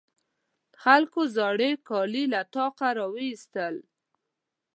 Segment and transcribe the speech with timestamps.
[0.83, 3.75] خلکو زاړې کالي له طاقه راواېستل.